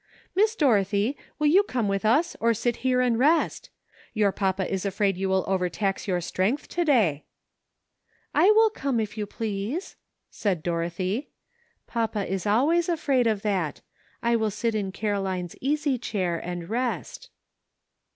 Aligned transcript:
Miss 0.33 0.55
Dorothy, 0.55 1.15
will 1.37 1.45
you 1.45 1.61
come 1.61 1.87
with 1.87 2.05
us 2.05 2.35
or 2.39 2.55
sit 2.55 2.77
here 2.77 3.01
and 3.01 3.19
rest? 3.19 3.69
Your 4.15 4.31
papa 4.31 4.67
is 4.67 4.83
afraid 4.83 5.15
you 5.15 5.29
will 5.29 5.45
overtax 5.47 6.07
your 6.07 6.19
strength 6.21 6.67
to 6.69 6.83
day." 6.83 7.25
*'I 8.33 8.49
will 8.49 8.71
come, 8.71 8.99
if 8.99 9.15
you 9.15 9.27
please," 9.27 9.97
said 10.31 10.63
Dorothy. 10.63 11.29
"Papa 11.85 12.25
is 12.25 12.47
always 12.47 12.89
afraid 12.89 13.27
of 13.27 13.43
that; 13.43 13.81
I 14.23 14.35
will 14.35 14.49
sit 14.49 14.73
in 14.73 14.91
Caroline's 14.91 15.55
easy 15.61 15.99
chair 15.99 16.39
and 16.39 16.67
rest." 16.67 17.29